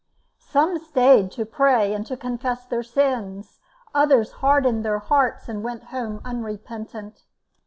Some 0.47 0.79
stayed 0.79 1.29
to 1.33 1.45
pray 1.45 1.93
and 1.93 2.03
to 2.07 2.17
confess 2.17 2.65
their 2.65 2.81
sins; 2.81 3.59
others 3.93 4.31
hardened 4.31 4.83
their 4.83 4.97
hearts 4.97 5.47
and 5.47 5.63
went 5.63 5.83
home 5.93 6.21
unrepentant. 6.25 7.21